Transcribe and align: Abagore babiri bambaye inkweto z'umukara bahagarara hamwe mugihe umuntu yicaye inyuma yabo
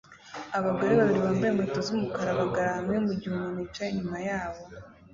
Abagore 0.57 0.91
babiri 0.99 1.19
bambaye 1.25 1.51
inkweto 1.51 1.79
z'umukara 1.87 2.31
bahagarara 2.39 2.77
hamwe 2.77 2.97
mugihe 3.05 3.29
umuntu 3.33 3.57
yicaye 3.63 3.89
inyuma 3.91 4.17
yabo 4.27 4.61